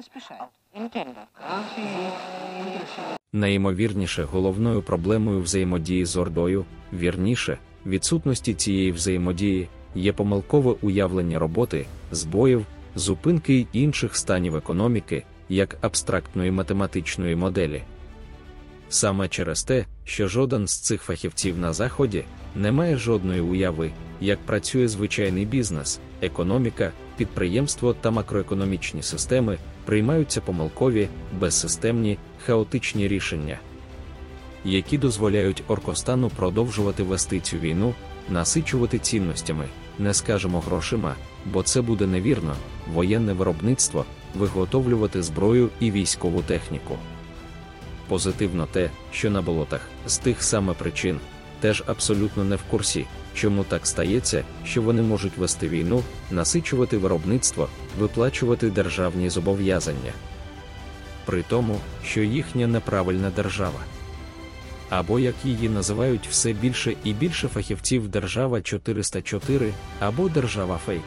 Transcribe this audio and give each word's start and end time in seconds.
especial. 0.00 0.46
Entiendo. 0.74 1.20
Найімовірніше 3.32 4.22
головною 4.22 4.82
проблемою 4.82 5.42
взаємодії 5.42 6.04
з 6.04 6.16
Ордою, 6.16 6.64
вірніше, 6.92 7.58
відсутності 7.86 8.54
цієї 8.54 8.92
взаємодії, 8.92 9.68
є 9.94 10.12
помилкове 10.12 10.74
уявлення 10.82 11.38
роботи, 11.38 11.86
збоїв, 12.10 12.66
зупинки 12.94 13.54
й 13.54 13.66
інших 13.72 14.16
станів 14.16 14.56
економіки, 14.56 15.24
як 15.48 15.76
абстрактної 15.80 16.50
математичної 16.50 17.36
моделі. 17.36 17.82
Саме 18.92 19.28
через 19.28 19.62
те, 19.62 19.84
що 20.04 20.28
жоден 20.28 20.66
з 20.66 20.78
цих 20.78 21.02
фахівців 21.02 21.58
на 21.58 21.72
Заході 21.72 22.24
не 22.56 22.72
має 22.72 22.96
жодної 22.96 23.40
уяви, 23.40 23.90
як 24.20 24.38
працює 24.38 24.88
звичайний 24.88 25.46
бізнес, 25.46 26.00
економіка, 26.22 26.92
підприємство 27.16 27.94
та 27.94 28.10
макроекономічні 28.10 29.02
системи, 29.02 29.58
приймаються 29.84 30.40
помилкові, 30.40 31.08
безсистемні, 31.40 32.18
хаотичні 32.46 33.08
рішення, 33.08 33.58
які 34.64 34.98
дозволяють 34.98 35.62
Оркостану 35.68 36.30
продовжувати 36.36 37.02
вести 37.02 37.40
цю 37.40 37.56
війну, 37.56 37.94
насичувати 38.28 38.98
цінностями, 38.98 39.64
не 39.98 40.14
скажемо 40.14 40.60
грошима, 40.60 41.14
бо 41.52 41.62
це 41.62 41.82
буде 41.82 42.06
невірно, 42.06 42.54
воєнне 42.92 43.32
виробництво, 43.32 44.04
виготовлювати 44.34 45.22
зброю 45.22 45.68
і 45.80 45.90
військову 45.90 46.42
техніку. 46.42 46.98
Позитивно 48.10 48.66
те, 48.66 48.90
що 49.12 49.30
на 49.30 49.42
болотах 49.42 49.80
з 50.06 50.18
тих 50.18 50.42
саме 50.42 50.74
причин 50.74 51.20
теж 51.60 51.82
абсолютно 51.86 52.44
не 52.44 52.56
в 52.56 52.62
курсі, 52.62 53.06
чому 53.34 53.64
так 53.64 53.86
стається, 53.86 54.44
що 54.64 54.82
вони 54.82 55.02
можуть 55.02 55.36
вести 55.36 55.68
війну, 55.68 56.02
насичувати 56.30 56.98
виробництво, 56.98 57.68
виплачувати 57.98 58.70
державні 58.70 59.30
зобов'язання. 59.30 60.12
При 61.26 61.42
тому, 61.42 61.80
що 62.04 62.22
їхня 62.22 62.66
неправильна 62.66 63.30
держава. 63.36 63.80
Або 64.88 65.18
як 65.18 65.34
її 65.44 65.68
називають 65.68 66.28
все 66.30 66.52
більше 66.52 66.94
і 67.04 67.12
більше 67.12 67.48
фахівців 67.48 68.08
держава 68.08 68.60
404 68.60 69.72
або 70.00 70.28
держава 70.28 70.80
фейк. 70.86 71.04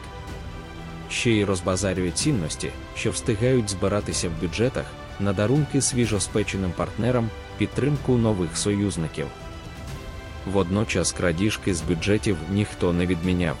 Ще 1.10 1.30
й 1.30 1.44
розбазарює 1.44 2.10
цінності, 2.10 2.70
що 2.96 3.10
встигають 3.10 3.70
збиратися 3.70 4.28
в 4.28 4.40
бюджетах, 4.40 4.86
на 5.20 5.32
дарунки 5.32 5.82
свіжоспеченим 5.82 6.72
партнерам, 6.76 7.30
підтримку 7.58 8.16
нових 8.16 8.56
союзників. 8.56 9.26
Водночас 10.52 11.12
крадіжки 11.12 11.74
з 11.74 11.82
бюджетів 11.82 12.36
ніхто 12.50 12.92
не 12.92 13.06
відміняв. 13.06 13.56